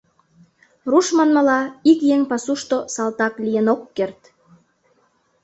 [0.91, 4.19] Руш манмыла, ик еҥ пасушто салтак лийын ок керт...